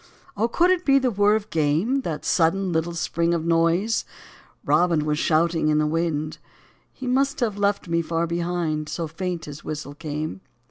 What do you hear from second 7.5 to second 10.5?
left me far behind, So faint his whistle came.